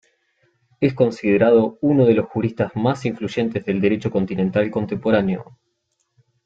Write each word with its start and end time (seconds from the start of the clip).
Es 0.79 0.95
considerado 0.95 1.77
uno 1.79 2.07
de 2.07 2.15
los 2.15 2.25
juristas 2.27 2.75
más 2.75 3.05
influyentes 3.05 3.63
del 3.65 3.79
Derecho 3.79 4.09
continental 4.09 4.71
contemporáneo. 4.71 5.59